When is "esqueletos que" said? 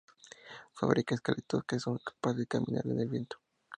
1.13-1.79